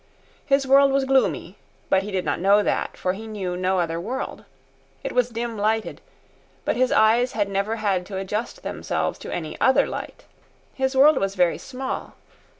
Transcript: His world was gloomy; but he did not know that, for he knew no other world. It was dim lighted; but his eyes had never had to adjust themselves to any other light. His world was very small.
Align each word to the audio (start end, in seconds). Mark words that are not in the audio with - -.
His 0.47 0.65
world 0.65 0.91
was 0.91 1.05
gloomy; 1.05 1.57
but 1.87 2.01
he 2.01 2.09
did 2.09 2.25
not 2.25 2.39
know 2.39 2.63
that, 2.63 2.97
for 2.97 3.13
he 3.13 3.27
knew 3.27 3.55
no 3.55 3.77
other 3.79 4.01
world. 4.01 4.45
It 5.03 5.11
was 5.11 5.29
dim 5.29 5.59
lighted; 5.59 6.01
but 6.65 6.75
his 6.75 6.91
eyes 6.91 7.33
had 7.33 7.47
never 7.47 7.75
had 7.75 8.07
to 8.07 8.17
adjust 8.17 8.63
themselves 8.63 9.19
to 9.19 9.31
any 9.31 9.61
other 9.61 9.85
light. 9.85 10.25
His 10.73 10.97
world 10.97 11.17
was 11.19 11.35
very 11.35 11.59
small. 11.59 12.15